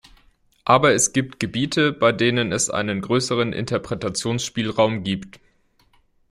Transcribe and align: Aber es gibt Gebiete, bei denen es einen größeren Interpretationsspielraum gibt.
Aber 0.65 0.93
es 0.93 1.13
gibt 1.13 1.39
Gebiete, 1.39 1.91
bei 1.91 2.11
denen 2.11 2.51
es 2.51 2.71
einen 2.71 3.01
größeren 3.01 3.53
Interpretationsspielraum 3.53 5.03
gibt. 5.03 5.39